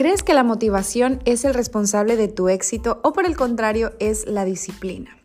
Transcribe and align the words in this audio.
¿Crees 0.00 0.22
que 0.22 0.32
la 0.32 0.44
motivación 0.44 1.20
es 1.26 1.44
el 1.44 1.52
responsable 1.52 2.16
de 2.16 2.26
tu 2.26 2.48
éxito 2.48 3.00
o 3.04 3.12
por 3.12 3.26
el 3.26 3.36
contrario 3.36 3.92
es 3.98 4.26
la 4.26 4.46
disciplina? 4.46 5.18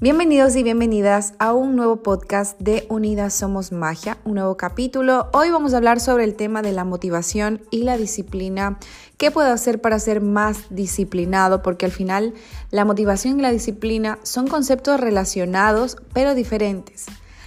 Bienvenidos 0.00 0.54
y 0.54 0.62
bienvenidas 0.62 1.32
a 1.38 1.54
un 1.54 1.76
nuevo 1.76 2.02
podcast 2.02 2.60
de 2.60 2.84
Unidas 2.90 3.32
Somos 3.32 3.72
Magia, 3.72 4.18
un 4.26 4.34
nuevo 4.34 4.58
capítulo. 4.58 5.30
Hoy 5.32 5.48
vamos 5.48 5.72
a 5.72 5.78
hablar 5.78 5.98
sobre 5.98 6.24
el 6.24 6.34
tema 6.34 6.60
de 6.60 6.72
la 6.72 6.84
motivación 6.84 7.62
y 7.70 7.84
la 7.84 7.96
disciplina. 7.96 8.78
¿Qué 9.16 9.30
puedo 9.30 9.50
hacer 9.50 9.80
para 9.80 9.98
ser 9.98 10.20
más 10.20 10.66
disciplinado? 10.68 11.62
Porque 11.62 11.86
al 11.86 11.92
final 11.92 12.34
la 12.70 12.84
motivación 12.84 13.38
y 13.38 13.42
la 13.42 13.50
disciplina 13.50 14.18
son 14.24 14.46
conceptos 14.46 15.00
relacionados 15.00 15.96
pero 16.12 16.34
diferentes. 16.34 17.06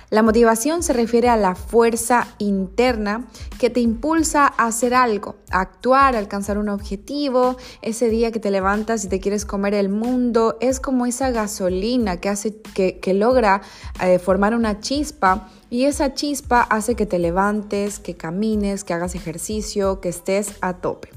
La 0.10 0.22
motivación 0.22 0.84
se 0.84 0.94
refiere 0.94 1.30
a 1.30 1.38
la 1.38 1.55
fuerza 1.55 2.27
interna 2.38 3.26
que 3.59 3.70
te 3.70 3.80
impulsa 3.80 4.46
a 4.46 4.68
hacer 4.68 4.94
algo, 4.94 5.36
a 5.52 5.62
actuar, 5.62 6.16
a 6.16 6.20
alcanzar 6.20 6.58
un 6.58 6.70
objetivo. 6.70 7.58
Ese 7.82 8.10
día 8.10 8.32
que 8.32 8.40
te 8.40 8.52
levantas 8.52 9.04
y 9.04 9.10
te 9.10 9.20
quieres 9.20 9.46
comer 9.46 9.73
el 9.73 9.90
mundo, 9.90 10.58
es 10.62 10.80
como 10.80 11.05
esa 11.05 11.32
gasolina 11.32 12.18
que 12.18 12.30
hace 12.30 12.55
que, 12.55 13.13
logra 13.16 13.62
eh, 14.02 14.20
formar 14.20 14.54
una 14.54 14.80
chispa 14.80 15.49
y 15.70 15.86
esa 15.86 16.13
chispa 16.13 16.62
hace 16.62 16.96
que 16.96 17.05
te 17.05 17.18
levantes, 17.18 17.99
que 17.99 18.16
camines, 18.16 18.84
que 18.84 18.94
hagas 18.94 19.16
ejercicio, 19.16 20.02
que 20.02 20.10
estés 20.10 20.54
a 20.62 20.74
tope. 20.74 21.10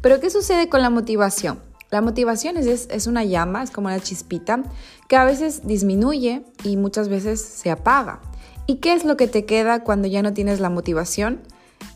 Pero 0.00 0.20
¿qué 0.20 0.30
sucede 0.30 0.68
con 0.68 0.82
la 0.82 0.90
motivación? 0.90 1.73
La 1.94 2.00
motivación 2.00 2.56
es, 2.56 2.88
es, 2.90 3.06
una 3.06 3.22
llama, 3.22 3.62
es 3.62 3.70
como 3.70 3.86
una 3.86 4.00
chispita, 4.00 4.64
que 5.06 5.14
a 5.14 5.24
veces 5.24 5.64
disminuye 5.64 6.42
y 6.64 6.76
muchas 6.76 7.08
veces 7.08 7.40
se 7.40 7.70
apaga. 7.70 8.18
¿Y 8.66 8.78
qué 8.78 8.94
es 8.94 9.04
lo 9.04 9.16
que 9.16 9.28
te 9.28 9.44
queda 9.44 9.84
cuando 9.84 10.08
ya 10.08 10.20
no 10.20 10.32
tienes 10.32 10.58
la 10.58 10.70
motivación? 10.70 11.42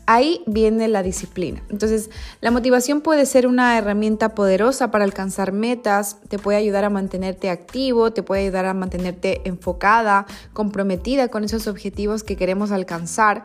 Ahí 0.05 0.41
viene 0.47 0.87
la 0.87 1.03
disciplina. 1.03 1.61
Entonces, 1.69 2.11
la 2.39 2.49
motivación 2.49 3.01
puede 3.01 3.25
ser 3.25 3.45
una 3.45 3.77
herramienta 3.77 4.35
poderosa 4.35 4.89
para 4.89 5.03
alcanzar 5.03 5.51
metas, 5.51 6.15
te 6.29 6.39
puede 6.39 6.57
ayudar 6.57 6.85
a 6.85 6.89
mantenerte 6.89 7.49
activo, 7.49 8.13
te 8.13 8.23
puede 8.23 8.43
ayudar 8.43 8.67
a 8.67 8.73
mantenerte 8.73 9.41
enfocada, 9.43 10.27
comprometida 10.53 11.27
con 11.27 11.43
esos 11.43 11.67
objetivos 11.67 12.23
que 12.23 12.37
queremos 12.37 12.71
alcanzar, 12.71 13.43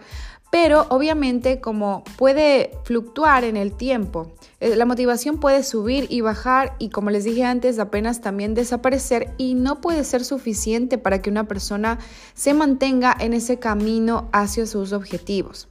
pero 0.55 0.86
obviamente 0.91 1.60
como 1.60 2.05
puede 2.16 2.78
fluctuar 2.84 3.42
en 3.42 3.56
el 3.56 3.72
tiempo, 3.72 4.30
eh, 4.61 4.77
la 4.77 4.86
motivación 4.86 5.38
puede 5.38 5.64
subir 5.64 6.06
y 6.11 6.20
bajar 6.20 6.77
y 6.78 6.91
como 6.91 7.11
les 7.11 7.24
dije 7.24 7.42
antes, 7.42 7.80
apenas 7.80 8.20
también 8.20 8.55
desaparecer 8.55 9.34
y 9.36 9.55
no 9.55 9.80
puede 9.80 10.05
ser 10.05 10.24
suficiente 10.24 10.96
para 10.96 11.20
que 11.20 11.28
una 11.28 11.48
persona 11.48 11.98
se 12.34 12.55
mantenga 12.55 13.16
en 13.19 13.33
ese 13.33 13.58
camino 13.58 14.28
hacia 14.30 14.64
sus 14.66 14.92
objetivos. 14.92 15.66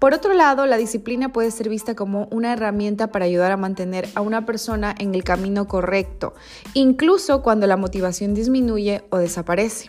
Por 0.00 0.12
otro 0.12 0.34
lado, 0.34 0.66
la 0.66 0.76
disciplina 0.76 1.32
puede 1.32 1.52
ser 1.52 1.68
vista 1.68 1.94
como 1.94 2.26
una 2.32 2.52
herramienta 2.52 3.12
para 3.12 3.26
ayudar 3.26 3.52
a 3.52 3.56
mantener 3.56 4.08
a 4.16 4.22
una 4.22 4.44
persona 4.44 4.92
en 4.98 5.14
el 5.14 5.22
camino 5.22 5.68
correcto, 5.68 6.34
incluso 6.74 7.44
cuando 7.44 7.68
la 7.68 7.76
motivación 7.76 8.34
disminuye 8.34 9.04
o 9.10 9.18
desaparece. 9.18 9.88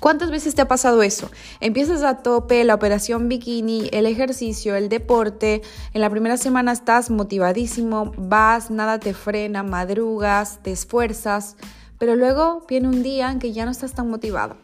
¿Cuántas 0.00 0.30
veces 0.30 0.54
te 0.54 0.62
ha 0.62 0.68
pasado 0.68 1.02
eso? 1.02 1.30
Empiezas 1.60 2.02
a 2.02 2.18
tope 2.18 2.62
la 2.64 2.74
operación 2.74 3.28
bikini, 3.28 3.88
el 3.92 4.06
ejercicio, 4.06 4.76
el 4.76 4.88
deporte. 4.88 5.62
En 5.92 6.00
la 6.00 6.10
primera 6.10 6.36
semana 6.36 6.72
estás 6.72 7.10
motivadísimo, 7.10 8.12
vas, 8.16 8.70
nada 8.70 9.00
te 9.00 9.12
frena, 9.12 9.64
madrugas, 9.64 10.60
te 10.62 10.70
esfuerzas, 10.70 11.56
pero 11.98 12.14
luego 12.14 12.64
viene 12.68 12.88
un 12.88 13.02
día 13.02 13.32
en 13.32 13.40
que 13.40 13.52
ya 13.52 13.64
no 13.64 13.72
estás 13.72 13.94
tan 13.94 14.08
motivado. 14.08 14.56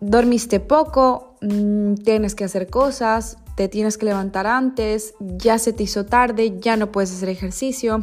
Dormiste 0.00 0.60
poco, 0.60 1.36
mm, 1.42 1.94
tienes 1.96 2.34
que 2.34 2.44
hacer 2.44 2.70
cosas, 2.70 3.36
te 3.56 3.68
tienes 3.68 3.98
que 3.98 4.06
levantar 4.06 4.46
antes, 4.46 5.14
ya 5.20 5.58
se 5.58 5.72
te 5.72 5.82
hizo 5.82 6.06
tarde, 6.06 6.58
ya 6.58 6.76
no 6.76 6.90
puedes 6.90 7.12
hacer 7.12 7.28
ejercicio 7.28 8.00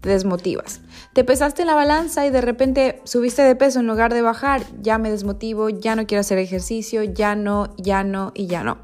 te 0.00 0.10
desmotivas. 0.10 0.80
Te 1.12 1.24
pesaste 1.24 1.62
en 1.62 1.68
la 1.68 1.74
balanza 1.74 2.26
y 2.26 2.30
de 2.30 2.40
repente 2.40 3.00
subiste 3.04 3.42
de 3.42 3.56
peso 3.56 3.80
en 3.80 3.86
lugar 3.86 4.14
de 4.14 4.22
bajar, 4.22 4.62
ya 4.80 4.98
me 4.98 5.10
desmotivo, 5.10 5.68
ya 5.68 5.96
no 5.96 6.06
quiero 6.06 6.20
hacer 6.20 6.38
ejercicio, 6.38 7.02
ya 7.02 7.34
no, 7.34 7.74
ya 7.76 8.04
no 8.04 8.32
y 8.34 8.46
ya 8.46 8.62
no. 8.62 8.78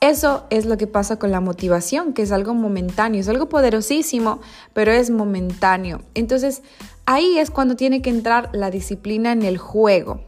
Eso 0.00 0.44
es 0.50 0.66
lo 0.66 0.76
que 0.76 0.86
pasa 0.86 1.18
con 1.18 1.30
la 1.30 1.40
motivación, 1.40 2.12
que 2.12 2.22
es 2.22 2.30
algo 2.30 2.52
momentáneo, 2.52 3.20
es 3.20 3.28
algo 3.28 3.48
poderosísimo, 3.48 4.40
pero 4.74 4.92
es 4.92 5.10
momentáneo. 5.10 6.02
Entonces, 6.14 6.62
ahí 7.06 7.38
es 7.38 7.50
cuando 7.50 7.76
tiene 7.76 8.02
que 8.02 8.10
entrar 8.10 8.50
la 8.52 8.70
disciplina 8.70 9.32
en 9.32 9.42
el 9.42 9.56
juego. 9.56 10.20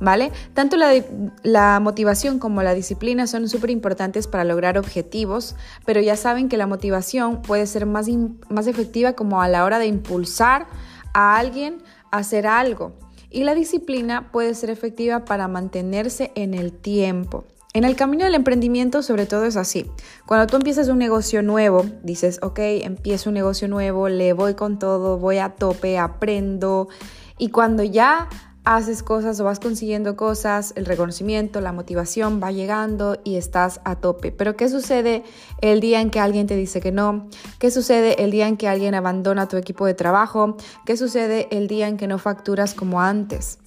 ¿Vale? 0.00 0.32
Tanto 0.54 0.76
la, 0.76 1.80
motivación 1.80 2.38
como 2.38 2.62
la 2.62 2.74
disciplina 2.74 3.26
son 3.26 3.48
súper 3.48 3.70
importantes 3.70 4.26
para 4.26 4.44
lograr 4.44 4.78
objetivos, 4.78 5.56
pero 5.84 6.00
ya 6.00 6.16
saben 6.16 6.48
que 6.48 6.56
la 6.56 6.66
motivación 6.66 7.42
puede 7.42 7.66
ser 7.66 7.86
más, 7.86 8.08
más 8.48 8.66
efectiva 8.66 9.14
como 9.14 9.42
a 9.42 9.48
la 9.48 9.64
hora 9.64 9.78
de 9.78 9.86
impulsar 9.86 10.66
a 11.14 11.36
alguien 11.36 11.78
a 12.10 12.18
hacer 12.18 12.46
algo. 12.46 12.92
Y 13.30 13.44
la 13.44 13.54
disciplina 13.54 14.30
puede 14.32 14.54
ser 14.54 14.70
efectiva 14.70 15.24
para 15.24 15.48
mantenerse 15.48 16.32
en 16.34 16.54
el 16.54 16.72
tiempo. 16.72 17.44
En 17.76 17.84
el 17.84 17.94
camino 17.94 18.24
del 18.24 18.34
emprendimiento 18.34 19.02
sobre 19.02 19.26
todo 19.26 19.44
es 19.44 19.56
así. 19.58 19.84
Cuando 20.24 20.46
tú 20.46 20.56
empiezas 20.56 20.88
un 20.88 20.96
negocio 20.96 21.42
nuevo, 21.42 21.84
dices, 22.02 22.38
ok, 22.40 22.58
empiezo 22.58 23.28
un 23.28 23.34
negocio 23.34 23.68
nuevo, 23.68 24.08
le 24.08 24.32
voy 24.32 24.54
con 24.54 24.78
todo, 24.78 25.18
voy 25.18 25.36
a 25.38 25.50
tope, 25.50 25.98
aprendo. 25.98 26.88
Y 27.36 27.50
cuando 27.50 27.82
ya 27.82 28.30
haces 28.66 29.04
cosas 29.04 29.38
o 29.38 29.44
vas 29.44 29.60
consiguiendo 29.60 30.16
cosas, 30.16 30.72
el 30.74 30.86
reconocimiento, 30.86 31.60
la 31.60 31.72
motivación 31.72 32.40
va 32.42 32.50
llegando 32.50 33.16
y 33.22 33.36
estás 33.36 33.80
a 33.84 33.94
tope. 33.94 34.32
Pero 34.32 34.56
¿qué 34.56 34.68
sucede 34.68 35.22
el 35.60 35.78
día 35.78 36.00
en 36.00 36.10
que 36.10 36.18
alguien 36.18 36.48
te 36.48 36.56
dice 36.56 36.80
que 36.80 36.90
no? 36.90 37.28
¿Qué 37.60 37.70
sucede 37.70 38.24
el 38.24 38.32
día 38.32 38.48
en 38.48 38.56
que 38.56 38.66
alguien 38.66 38.96
abandona 38.96 39.46
tu 39.46 39.56
equipo 39.56 39.86
de 39.86 39.94
trabajo? 39.94 40.56
¿Qué 40.84 40.96
sucede 40.96 41.46
el 41.52 41.68
día 41.68 41.86
en 41.86 41.96
que 41.96 42.08
no 42.08 42.18
facturas 42.18 42.74
como 42.74 43.00
antes? 43.00 43.60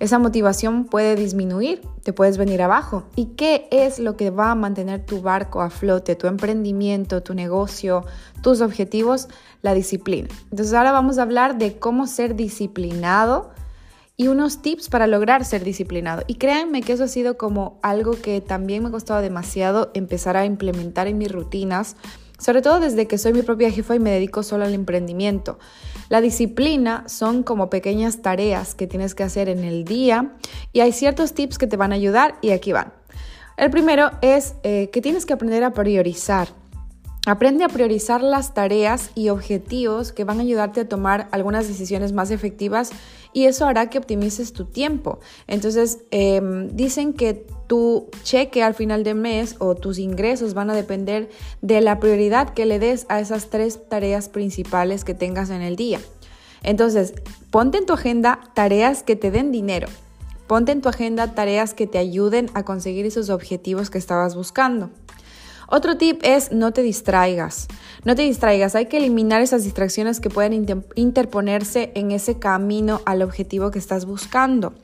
Esa 0.00 0.18
motivación 0.18 0.86
puede 0.86 1.16
disminuir, 1.16 1.82
te 2.02 2.14
puedes 2.14 2.38
venir 2.38 2.62
abajo. 2.62 3.04
¿Y 3.14 3.26
qué 3.36 3.68
es 3.70 3.98
lo 3.98 4.16
que 4.16 4.30
va 4.30 4.52
a 4.52 4.54
mantener 4.54 5.04
tu 5.04 5.20
barco 5.20 5.60
a 5.60 5.68
flote, 5.68 6.16
tu 6.16 6.28
emprendimiento, 6.28 7.22
tu 7.22 7.34
negocio, 7.34 8.06
tus 8.42 8.62
objetivos? 8.62 9.28
La 9.60 9.74
disciplina. 9.74 10.28
Entonces 10.50 10.72
ahora 10.72 10.92
vamos 10.92 11.18
a 11.18 11.22
hablar 11.22 11.58
de 11.58 11.78
cómo 11.78 12.06
ser 12.06 12.36
disciplinado 12.36 13.50
y 14.16 14.28
unos 14.28 14.62
tips 14.62 14.88
para 14.88 15.06
lograr 15.06 15.44
ser 15.44 15.62
disciplinado. 15.62 16.22
Y 16.26 16.36
créanme 16.36 16.82
que 16.82 16.92
eso 16.92 17.04
ha 17.04 17.08
sido 17.08 17.36
como 17.36 17.78
algo 17.82 18.12
que 18.12 18.40
también 18.40 18.82
me 18.82 18.90
ha 18.90 19.20
demasiado 19.20 19.90
empezar 19.94 20.36
a 20.36 20.46
implementar 20.46 21.06
en 21.06 21.18
mis 21.18 21.30
rutinas, 21.30 21.96
sobre 22.38 22.62
todo 22.62 22.80
desde 22.80 23.06
que 23.06 23.18
soy 23.18 23.32
mi 23.32 23.42
propia 23.42 23.70
jefa 23.70 23.94
y 23.94 23.98
me 23.98 24.10
dedico 24.10 24.42
solo 24.42 24.64
al 24.64 24.74
emprendimiento. 24.74 25.58
La 26.08 26.20
disciplina 26.20 27.04
son 27.08 27.42
como 27.42 27.68
pequeñas 27.68 28.22
tareas 28.22 28.74
que 28.74 28.86
tienes 28.86 29.14
que 29.14 29.22
hacer 29.22 29.48
en 29.48 29.64
el 29.64 29.84
día 29.84 30.36
y 30.72 30.80
hay 30.80 30.92
ciertos 30.92 31.34
tips 31.34 31.58
que 31.58 31.66
te 31.66 31.76
van 31.76 31.92
a 31.92 31.96
ayudar 31.96 32.36
y 32.40 32.50
aquí 32.50 32.72
van. 32.72 32.92
El 33.56 33.70
primero 33.70 34.10
es 34.20 34.54
eh, 34.62 34.90
que 34.92 35.00
tienes 35.00 35.24
que 35.26 35.32
aprender 35.32 35.64
a 35.64 35.72
priorizar. 35.72 36.48
Aprende 37.26 37.64
a 37.64 37.68
priorizar 37.68 38.22
las 38.22 38.54
tareas 38.54 39.10
y 39.16 39.30
objetivos 39.30 40.12
que 40.12 40.22
van 40.22 40.38
a 40.38 40.42
ayudarte 40.42 40.82
a 40.82 40.88
tomar 40.88 41.26
algunas 41.32 41.66
decisiones 41.66 42.12
más 42.12 42.30
efectivas 42.30 42.90
y 43.32 43.46
eso 43.46 43.66
hará 43.66 43.90
que 43.90 43.98
optimices 43.98 44.52
tu 44.52 44.66
tiempo. 44.66 45.18
Entonces, 45.48 45.98
em, 46.12 46.68
dicen 46.68 47.14
que 47.14 47.44
tu 47.66 48.08
cheque 48.22 48.62
al 48.62 48.74
final 48.74 49.02
de 49.02 49.14
mes 49.14 49.56
o 49.58 49.74
tus 49.74 49.98
ingresos 49.98 50.54
van 50.54 50.70
a 50.70 50.74
depender 50.74 51.28
de 51.62 51.80
la 51.80 51.98
prioridad 51.98 52.54
que 52.54 52.64
le 52.64 52.78
des 52.78 53.06
a 53.08 53.18
esas 53.18 53.50
tres 53.50 53.88
tareas 53.88 54.28
principales 54.28 55.02
que 55.02 55.12
tengas 55.12 55.50
en 55.50 55.62
el 55.62 55.74
día. 55.74 56.00
Entonces, 56.62 57.12
ponte 57.50 57.78
en 57.78 57.86
tu 57.86 57.94
agenda 57.94 58.38
tareas 58.54 59.02
que 59.02 59.16
te 59.16 59.32
den 59.32 59.50
dinero. 59.50 59.88
Ponte 60.46 60.70
en 60.70 60.80
tu 60.80 60.88
agenda 60.88 61.34
tareas 61.34 61.74
que 61.74 61.88
te 61.88 61.98
ayuden 61.98 62.50
a 62.54 62.62
conseguir 62.62 63.04
esos 63.04 63.30
objetivos 63.30 63.90
que 63.90 63.98
estabas 63.98 64.36
buscando. 64.36 64.90
Otro 65.68 65.96
tip 65.96 66.20
es 66.22 66.52
no 66.52 66.72
te 66.72 66.82
distraigas. 66.82 67.68
No 68.04 68.14
te 68.14 68.22
distraigas, 68.22 68.74
hay 68.74 68.86
que 68.86 68.98
eliminar 68.98 69.42
esas 69.42 69.64
distracciones 69.64 70.20
que 70.20 70.30
pueden 70.30 70.66
interponerse 70.94 71.90
en 71.94 72.12
ese 72.12 72.38
camino 72.38 73.00
al 73.04 73.22
objetivo 73.22 73.70
que 73.70 73.78
estás 73.78 74.06
buscando. 74.06 74.74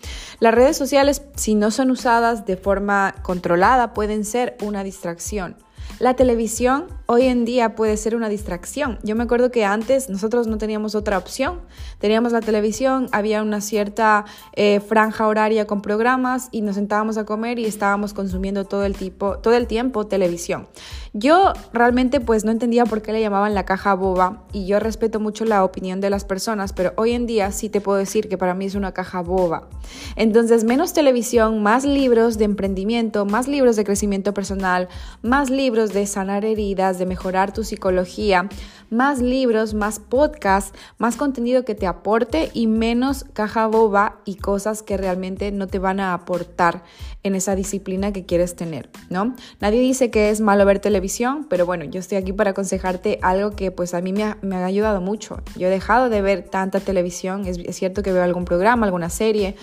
Las 0.40 0.54
redes 0.54 0.76
sociales, 0.76 1.22
si 1.36 1.54
no 1.54 1.70
son 1.70 1.90
usadas 1.90 2.46
de 2.46 2.56
forma 2.56 3.14
controlada, 3.22 3.94
pueden 3.94 4.24
ser 4.24 4.56
una 4.60 4.82
distracción. 4.82 5.56
La 6.02 6.14
televisión 6.14 6.86
hoy 7.06 7.26
en 7.26 7.44
día 7.44 7.76
puede 7.76 7.96
ser 7.96 8.16
una 8.16 8.28
distracción. 8.28 8.98
Yo 9.04 9.14
me 9.14 9.22
acuerdo 9.22 9.52
que 9.52 9.64
antes 9.64 10.08
nosotros 10.08 10.48
no 10.48 10.58
teníamos 10.58 10.96
otra 10.96 11.16
opción. 11.16 11.60
Teníamos 12.00 12.32
la 12.32 12.40
televisión, 12.40 13.06
había 13.12 13.40
una 13.40 13.60
cierta 13.60 14.24
eh, 14.54 14.80
franja 14.80 15.28
horaria 15.28 15.68
con 15.68 15.80
programas 15.80 16.48
y 16.50 16.62
nos 16.62 16.74
sentábamos 16.74 17.18
a 17.18 17.24
comer 17.24 17.60
y 17.60 17.66
estábamos 17.66 18.14
consumiendo 18.14 18.64
todo 18.64 18.84
el, 18.84 18.96
tipo, 18.96 19.38
todo 19.38 19.54
el 19.54 19.68
tiempo 19.68 20.04
televisión. 20.08 20.66
Yo 21.12 21.52
realmente 21.72 22.20
pues 22.20 22.44
no 22.44 22.50
entendía 22.50 22.84
por 22.84 23.02
qué 23.02 23.12
le 23.12 23.20
llamaban 23.20 23.54
la 23.54 23.64
caja 23.64 23.94
boba 23.94 24.44
y 24.52 24.66
yo 24.66 24.80
respeto 24.80 25.20
mucho 25.20 25.44
la 25.44 25.62
opinión 25.62 26.00
de 26.00 26.10
las 26.10 26.24
personas, 26.24 26.72
pero 26.72 26.94
hoy 26.96 27.12
en 27.12 27.26
día 27.26 27.52
sí 27.52 27.68
te 27.68 27.80
puedo 27.80 27.98
decir 27.98 28.28
que 28.28 28.38
para 28.38 28.54
mí 28.54 28.64
es 28.64 28.74
una 28.74 28.92
caja 28.92 29.20
boba. 29.20 29.68
Entonces, 30.16 30.64
menos 30.64 30.94
televisión, 30.94 31.62
más 31.62 31.84
libros 31.84 32.38
de 32.38 32.46
emprendimiento, 32.46 33.26
más 33.26 33.46
libros 33.46 33.76
de 33.76 33.84
crecimiento 33.84 34.32
personal, 34.34 34.88
más 35.20 35.50
libros 35.50 35.91
de 35.92 36.06
sanar 36.06 36.44
heridas, 36.44 36.98
de 36.98 37.06
mejorar 37.06 37.52
tu 37.52 37.64
psicología, 37.64 38.48
más 38.90 39.20
libros, 39.20 39.74
más 39.74 39.98
podcasts, 39.98 40.78
más 40.98 41.16
contenido 41.16 41.64
que 41.64 41.74
te 41.74 41.86
aporte 41.86 42.50
y 42.52 42.66
menos 42.66 43.24
caja 43.32 43.66
boba 43.66 44.18
y 44.24 44.36
cosas 44.36 44.82
que 44.82 44.96
realmente 44.96 45.50
no 45.50 45.66
te 45.66 45.78
van 45.78 45.98
a 46.00 46.12
aportar 46.14 46.82
en 47.22 47.34
esa 47.34 47.54
disciplina 47.54 48.12
que 48.12 48.26
quieres 48.26 48.54
tener, 48.54 48.90
¿no? 49.08 49.34
Nadie 49.60 49.80
dice 49.80 50.10
que 50.10 50.30
es 50.30 50.40
malo 50.40 50.66
ver 50.66 50.78
televisión, 50.78 51.46
pero 51.48 51.64
bueno, 51.66 51.84
yo 51.84 52.00
estoy 52.00 52.18
aquí 52.18 52.32
para 52.32 52.50
aconsejarte 52.50 53.18
algo 53.22 53.52
que 53.52 53.70
pues 53.70 53.94
a 53.94 54.00
mí 54.00 54.12
me 54.12 54.24
ha, 54.24 54.64
ayudado 54.64 55.00
mucho. 55.00 55.40
Yo 55.56 55.68
he 55.68 55.70
dejado 55.70 56.08
de 56.08 56.22
ver 56.22 56.42
tanta 56.42 56.80
televisión, 56.80 57.46
es 57.46 57.76
cierto 57.76 58.02
que 58.02 58.12
veo 58.12 58.22
algún 58.22 58.44
programa, 58.44 58.86
alguna 58.86 59.08
serie, 59.08 59.56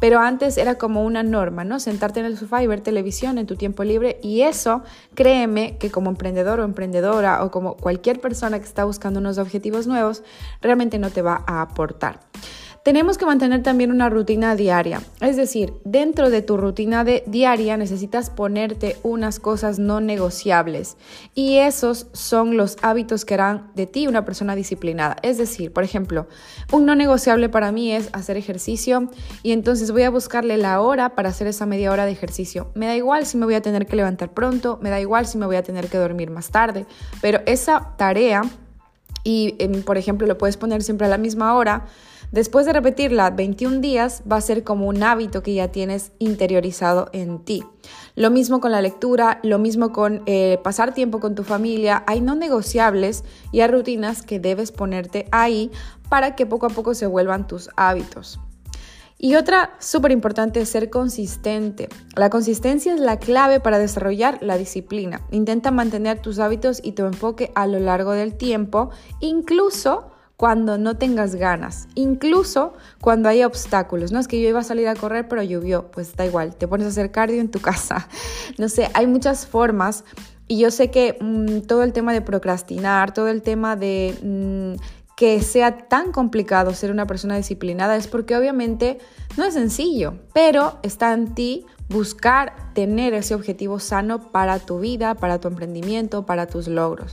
pero 0.00 0.20
antes 0.20 0.58
era 0.58 0.76
como 0.76 1.02
una 1.04 1.22
norma, 1.22 1.64
¿no? 1.64 1.80
Sentarte 1.80 2.20
en 2.20 2.26
el 2.26 2.36
sofá 2.36 2.62
y 2.62 2.66
ver 2.66 2.80
televisión 2.80 3.38
en 3.38 3.46
tu 3.46 3.56
tiempo 3.56 3.84
libre 3.84 4.18
y 4.22 4.42
eso, 4.42 4.82
créeme 5.14 5.76
que 5.78 5.90
como 5.90 6.10
emprendedor 6.10 6.60
o 6.60 6.64
emprendedora 6.64 7.42
o 7.44 7.50
como 7.50 7.76
cualquier 7.76 8.20
persona 8.20 8.58
que 8.58 8.66
está 8.66 8.84
buscando 8.84 9.20
unos 9.20 9.38
objetivos 9.38 9.86
nuevos, 9.86 10.22
realmente 10.60 10.98
no 10.98 11.10
te 11.10 11.22
va 11.22 11.44
a 11.46 11.62
aportar. 11.62 12.20
Tenemos 12.84 13.16
que 13.16 13.24
mantener 13.24 13.62
también 13.62 13.90
una 13.90 14.10
rutina 14.10 14.54
diaria, 14.56 15.00
es 15.22 15.38
decir, 15.38 15.72
dentro 15.86 16.28
de 16.28 16.42
tu 16.42 16.58
rutina 16.58 17.02
de 17.02 17.24
diaria 17.26 17.78
necesitas 17.78 18.28
ponerte 18.28 18.98
unas 19.02 19.40
cosas 19.40 19.78
no 19.78 20.02
negociables 20.02 20.98
y 21.34 21.56
esos 21.56 22.08
son 22.12 22.58
los 22.58 22.76
hábitos 22.82 23.24
que 23.24 23.32
harán 23.32 23.70
de 23.74 23.86
ti 23.86 24.06
una 24.06 24.26
persona 24.26 24.54
disciplinada. 24.54 25.16
Es 25.22 25.38
decir, 25.38 25.72
por 25.72 25.82
ejemplo, 25.82 26.26
un 26.72 26.84
no 26.84 26.94
negociable 26.94 27.48
para 27.48 27.72
mí 27.72 27.90
es 27.90 28.10
hacer 28.12 28.36
ejercicio 28.36 29.08
y 29.42 29.52
entonces 29.52 29.90
voy 29.90 30.02
a 30.02 30.10
buscarle 30.10 30.58
la 30.58 30.78
hora 30.82 31.14
para 31.14 31.30
hacer 31.30 31.46
esa 31.46 31.64
media 31.64 31.90
hora 31.90 32.04
de 32.04 32.12
ejercicio. 32.12 32.70
Me 32.74 32.84
da 32.84 32.94
igual 32.94 33.24
si 33.24 33.38
me 33.38 33.46
voy 33.46 33.54
a 33.54 33.62
tener 33.62 33.86
que 33.86 33.96
levantar 33.96 34.34
pronto, 34.34 34.78
me 34.82 34.90
da 34.90 35.00
igual 35.00 35.26
si 35.26 35.38
me 35.38 35.46
voy 35.46 35.56
a 35.56 35.62
tener 35.62 35.88
que 35.88 35.96
dormir 35.96 36.30
más 36.30 36.50
tarde, 36.50 36.84
pero 37.22 37.40
esa 37.46 37.94
tarea 37.96 38.42
y, 39.24 39.56
em, 39.58 39.82
por 39.82 39.96
ejemplo, 39.96 40.26
lo 40.26 40.36
puedes 40.36 40.58
poner 40.58 40.82
siempre 40.82 41.06
a 41.06 41.10
la 41.10 41.16
misma 41.16 41.54
hora, 41.54 41.86
Después 42.34 42.66
de 42.66 42.72
repetirla 42.72 43.30
21 43.30 43.78
días, 43.78 44.24
va 44.30 44.38
a 44.38 44.40
ser 44.40 44.64
como 44.64 44.88
un 44.88 45.04
hábito 45.04 45.44
que 45.44 45.54
ya 45.54 45.68
tienes 45.68 46.10
interiorizado 46.18 47.08
en 47.12 47.38
ti. 47.38 47.62
Lo 48.16 48.32
mismo 48.32 48.58
con 48.58 48.72
la 48.72 48.82
lectura, 48.82 49.38
lo 49.44 49.60
mismo 49.60 49.92
con 49.92 50.24
eh, 50.26 50.58
pasar 50.64 50.94
tiempo 50.94 51.20
con 51.20 51.36
tu 51.36 51.44
familia. 51.44 52.02
Hay 52.08 52.20
no 52.20 52.34
negociables 52.34 53.22
y 53.52 53.60
hay 53.60 53.68
rutinas 53.68 54.22
que 54.22 54.40
debes 54.40 54.72
ponerte 54.72 55.28
ahí 55.30 55.70
para 56.08 56.34
que 56.34 56.44
poco 56.44 56.66
a 56.66 56.70
poco 56.70 56.94
se 56.94 57.06
vuelvan 57.06 57.46
tus 57.46 57.70
hábitos. 57.76 58.40
Y 59.16 59.36
otra 59.36 59.70
súper 59.78 60.10
importante 60.10 60.60
es 60.60 60.68
ser 60.68 60.90
consistente. 60.90 61.88
La 62.16 62.30
consistencia 62.30 62.94
es 62.94 63.00
la 63.00 63.20
clave 63.20 63.60
para 63.60 63.78
desarrollar 63.78 64.38
la 64.42 64.58
disciplina. 64.58 65.20
Intenta 65.30 65.70
mantener 65.70 66.18
tus 66.20 66.40
hábitos 66.40 66.80
y 66.82 66.92
tu 66.92 67.04
enfoque 67.04 67.52
a 67.54 67.68
lo 67.68 67.78
largo 67.78 68.10
del 68.10 68.34
tiempo, 68.34 68.90
incluso 69.20 70.10
cuando 70.36 70.78
no 70.78 70.96
tengas 70.96 71.36
ganas, 71.36 71.88
incluso 71.94 72.74
cuando 73.00 73.28
haya 73.28 73.46
obstáculos. 73.46 74.12
No 74.12 74.18
es 74.18 74.28
que 74.28 74.40
yo 74.40 74.48
iba 74.48 74.60
a 74.60 74.64
salir 74.64 74.88
a 74.88 74.94
correr, 74.94 75.28
pero 75.28 75.42
llovió, 75.42 75.90
pues 75.90 76.16
da 76.16 76.26
igual, 76.26 76.56
te 76.56 76.66
pones 76.66 76.86
a 76.86 76.90
hacer 76.90 77.10
cardio 77.10 77.40
en 77.40 77.50
tu 77.50 77.60
casa. 77.62 78.08
No 78.58 78.68
sé, 78.68 78.90
hay 78.94 79.06
muchas 79.06 79.46
formas 79.46 80.04
y 80.48 80.58
yo 80.58 80.70
sé 80.70 80.90
que 80.90 81.16
mm, 81.20 81.66
todo 81.66 81.82
el 81.82 81.92
tema 81.92 82.12
de 82.12 82.20
procrastinar, 82.20 83.14
todo 83.14 83.28
el 83.28 83.42
tema 83.42 83.76
de 83.76 84.18
mm, 84.22 84.82
que 85.16 85.40
sea 85.42 85.88
tan 85.88 86.10
complicado 86.10 86.74
ser 86.74 86.90
una 86.90 87.06
persona 87.06 87.36
disciplinada 87.36 87.96
es 87.96 88.08
porque 88.08 88.36
obviamente 88.36 88.98
no 89.36 89.44
es 89.44 89.54
sencillo, 89.54 90.14
pero 90.32 90.78
está 90.82 91.12
en 91.12 91.34
ti 91.34 91.64
buscar 91.88 92.72
tener 92.74 93.14
ese 93.14 93.34
objetivo 93.34 93.78
sano 93.78 94.32
para 94.32 94.58
tu 94.58 94.80
vida, 94.80 95.14
para 95.14 95.38
tu 95.38 95.48
emprendimiento, 95.48 96.26
para 96.26 96.46
tus 96.46 96.66
logros. 96.66 97.12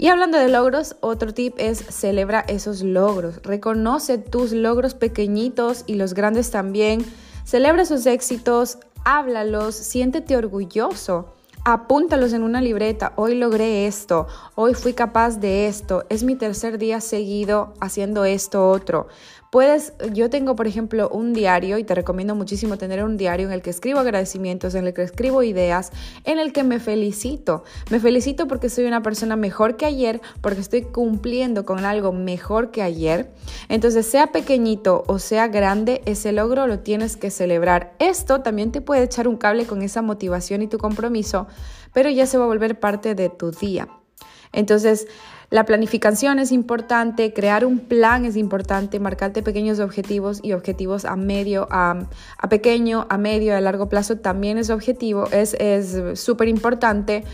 Y 0.00 0.06
hablando 0.06 0.38
de 0.38 0.48
logros, 0.48 0.94
otro 1.00 1.34
tip 1.34 1.56
es 1.58 1.78
celebra 1.78 2.44
esos 2.46 2.82
logros. 2.82 3.42
Reconoce 3.42 4.16
tus 4.16 4.52
logros 4.52 4.94
pequeñitos 4.94 5.82
y 5.88 5.96
los 5.96 6.14
grandes 6.14 6.52
también. 6.52 7.04
Celebra 7.44 7.82
esos 7.82 8.06
éxitos, 8.06 8.78
háblalos, 9.04 9.74
siéntete 9.74 10.36
orgulloso. 10.36 11.34
Apúntalos 11.64 12.32
en 12.32 12.44
una 12.44 12.60
libreta. 12.60 13.12
Hoy 13.16 13.34
logré 13.34 13.88
esto. 13.88 14.28
Hoy 14.54 14.74
fui 14.74 14.92
capaz 14.92 15.40
de 15.40 15.66
esto. 15.66 16.04
Es 16.08 16.22
mi 16.22 16.36
tercer 16.36 16.78
día 16.78 17.00
seguido 17.00 17.74
haciendo 17.80 18.24
esto 18.24 18.70
otro. 18.70 19.08
Puedes, 19.50 19.94
yo 20.12 20.28
tengo 20.28 20.56
por 20.56 20.66
ejemplo 20.66 21.08
un 21.08 21.32
diario 21.32 21.78
y 21.78 21.84
te 21.84 21.94
recomiendo 21.94 22.34
muchísimo 22.34 22.76
tener 22.76 23.02
un 23.02 23.16
diario 23.16 23.46
en 23.46 23.52
el 23.52 23.62
que 23.62 23.70
escribo 23.70 23.98
agradecimientos, 23.98 24.74
en 24.74 24.86
el 24.86 24.92
que 24.92 25.02
escribo 25.02 25.42
ideas, 25.42 25.90
en 26.24 26.38
el 26.38 26.52
que 26.52 26.64
me 26.64 26.80
felicito. 26.80 27.64
Me 27.90 27.98
felicito 27.98 28.46
porque 28.46 28.68
soy 28.68 28.84
una 28.84 29.02
persona 29.02 29.36
mejor 29.36 29.78
que 29.78 29.86
ayer, 29.86 30.20
porque 30.42 30.60
estoy 30.60 30.82
cumpliendo 30.82 31.64
con 31.64 31.86
algo 31.86 32.12
mejor 32.12 32.70
que 32.70 32.82
ayer. 32.82 33.30
Entonces, 33.70 34.06
sea 34.06 34.32
pequeñito 34.32 35.04
o 35.06 35.18
sea 35.18 35.48
grande, 35.48 36.02
ese 36.04 36.32
logro 36.32 36.66
lo 36.66 36.80
tienes 36.80 37.16
que 37.16 37.30
celebrar. 37.30 37.94
Esto 37.98 38.42
también 38.42 38.70
te 38.70 38.82
puede 38.82 39.04
echar 39.04 39.28
un 39.28 39.38
cable 39.38 39.64
con 39.64 39.80
esa 39.80 40.02
motivación 40.02 40.60
y 40.60 40.66
tu 40.66 40.76
compromiso, 40.76 41.46
pero 41.94 42.10
ya 42.10 42.26
se 42.26 42.36
va 42.36 42.44
a 42.44 42.48
volver 42.48 42.78
parte 42.78 43.14
de 43.14 43.30
tu 43.30 43.50
día. 43.50 43.88
Entonces, 44.52 45.06
la 45.50 45.64
planificación 45.64 46.38
es 46.38 46.52
importante, 46.52 47.32
crear 47.32 47.64
un 47.64 47.78
plan 47.78 48.24
es 48.26 48.36
importante, 48.36 49.00
marcarte 49.00 49.42
pequeños 49.42 49.80
objetivos 49.80 50.40
y 50.42 50.52
objetivos 50.52 51.06
a 51.06 51.16
medio, 51.16 51.66
a, 51.70 52.06
pequeño, 52.50 53.06
a 53.08 53.16
medio, 53.16 53.56
a 53.56 53.60
largo 53.60 53.88
plazo 53.88 54.16
también 54.16 54.58
es 54.58 54.68
objetivo, 54.68 55.26
es 55.32 55.56
súper 56.14 56.48
importante, 56.48 57.24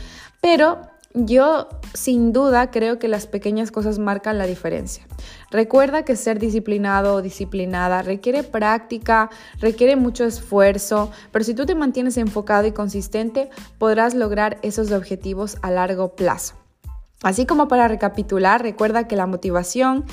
pero 0.40 0.78
yo 1.14 1.68
sin 1.92 2.32
duda 2.32 2.70
creo 2.70 2.98
que 2.98 3.06
las 3.06 3.26
pequeñas 3.26 3.70
cosas 3.70 3.98
marcan 3.98 4.36
la 4.36 4.46
diferencia. 4.46 5.06
Recuerda 5.50 6.04
que 6.04 6.16
ser 6.16 6.40
disciplinado 6.40 7.14
o 7.14 7.22
disciplinada 7.22 8.02
requiere 8.02 8.42
práctica, 8.42 9.30
requiere 9.60 9.94
mucho 9.94 10.24
esfuerzo, 10.24 11.10
pero 11.30 11.44
si 11.44 11.54
tú 11.54 11.66
te 11.66 11.76
mantienes 11.76 12.16
enfocado 12.16 12.66
y 12.66 12.72
consistente, 12.72 13.48
podrás 13.78 14.14
lograr 14.14 14.58
esos 14.62 14.90
objetivos 14.90 15.56
a 15.62 15.70
largo 15.70 16.16
plazo. 16.16 16.63
Así 17.22 17.46
como 17.46 17.68
para 17.68 17.88
recapitular, 17.88 18.62
recuerda 18.62 19.08
que 19.08 19.16
la 19.16 19.26
motivación 19.26 20.04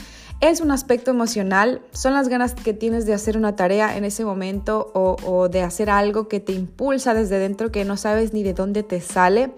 es 0.42 0.60
un 0.60 0.72
aspecto 0.72 1.12
emocional, 1.12 1.82
son 1.92 2.14
las 2.14 2.28
ganas 2.28 2.56
que 2.56 2.74
tienes 2.74 3.06
de 3.06 3.14
hacer 3.14 3.38
una 3.38 3.56
tarea 3.56 3.96
en 3.96 4.04
ese 4.04 4.26
momento 4.26 4.92
o, 4.96 5.50
de 5.50 5.62
hacer 5.62 5.92
algo 5.92 6.28
que 6.28 6.40
te 6.40 6.52
impulsa 6.52 7.14
desde 7.14 7.38
dentro 7.38 7.72
que 7.72 7.86
no 7.86 7.96
sabes 7.96 8.34
ni 8.34 8.42
de 8.42 8.56
dónde 8.56 8.82
te 8.82 9.02
sale. 9.02 9.52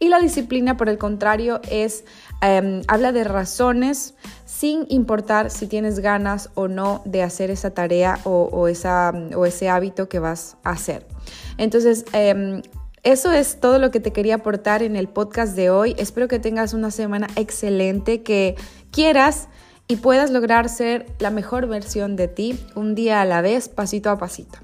Y 0.00 0.08
la 0.08 0.18
disciplina, 0.18 0.76
por 0.76 0.88
el 0.88 0.98
contrario, 0.98 1.60
es 1.70 2.04
em, 2.40 2.82
habla 2.88 3.12
de 3.12 3.22
razones 3.22 4.14
sin 4.44 4.86
importar 4.88 5.50
si 5.50 5.68
tienes 5.68 6.00
ganas 6.00 6.50
o 6.54 6.66
no 6.66 7.00
de 7.04 7.22
hacer 7.22 7.52
esa 7.52 7.70
tarea 7.70 8.18
o, 8.24 8.66
esa, 8.66 9.12
o 9.36 9.46
ese 9.46 9.68
hábito 9.68 10.08
que 10.08 10.18
vas 10.18 10.56
a 10.64 10.70
hacer. 10.70 11.06
Entonces, 11.58 12.04
em, 12.12 12.60
eso 13.04 13.32
es 13.32 13.60
todo 13.60 13.78
lo 13.78 13.90
que 13.90 14.00
te 14.00 14.12
quería 14.12 14.36
aportar 14.36 14.82
en 14.82 14.96
el 14.96 15.08
podcast 15.08 15.54
de 15.54 15.68
hoy. 15.68 15.94
Espero 15.98 16.26
que 16.26 16.38
tengas 16.38 16.72
una 16.72 16.90
semana 16.90 17.28
excelente, 17.36 18.22
que 18.22 18.56
quieras 18.90 19.48
y 19.86 19.96
puedas 19.96 20.30
lograr 20.30 20.70
ser 20.70 21.06
la 21.18 21.30
mejor 21.30 21.66
versión 21.66 22.16
de 22.16 22.26
ti 22.26 22.58
un 22.74 22.94
día 22.94 23.20
a 23.20 23.24
la 23.26 23.42
vez, 23.42 23.68
pasito 23.68 24.08
a 24.08 24.18
pasito. 24.18 24.58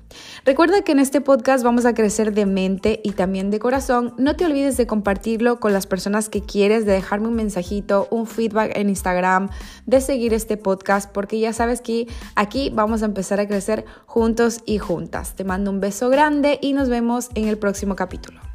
Recuerda 0.47 0.83
que 0.83 0.93
en 0.93 0.99
este 0.99 1.21
podcast 1.21 1.63
vamos 1.63 1.85
a 1.85 1.93
crecer 1.93 2.33
de 2.33 2.47
mente 2.47 3.01
y 3.05 3.13
también 3.13 3.51
de 3.51 3.59
corazón. 3.59 4.15
No 4.17 4.35
te 4.35 4.47
olvides 4.47 4.79
de 4.79 4.87
compartirlo 4.87 5.61
con 5.61 5.75
las 5.75 5.87
personas 5.87 6.31
que 6.31 6.41
quieres, 6.41 6.87
de 6.87 6.93
dejarme 6.93 7.29
un 7.29 7.35
mensajito, 7.35 8.09
un 8.11 8.27
feedback 8.27 8.77
en 8.77 8.89
Instagram, 8.89 9.51
de 9.85 10.01
seguir 10.01 10.33
este 10.33 10.57
podcast, 10.57 11.13
porque 11.13 11.39
ya 11.39 11.53
sabes 11.53 11.83
que 11.83 12.07
aquí 12.35 12.71
vamos 12.75 13.03
a 13.03 13.07
empezar 13.07 13.41
a 13.41 13.47
crecer 13.47 13.85
juntos 14.07 14.63
y 14.65 14.79
juntas. 14.79 15.35
Te 15.37 15.45
mando 15.45 15.71
un 15.71 15.81
beso 15.81 16.09
grande 16.09 16.59
y 16.63 16.73
nos 16.73 16.89
vemos 16.89 17.29
en 17.35 17.47
el 17.47 17.59
próximo 17.59 17.95
capítulo. 17.95 18.50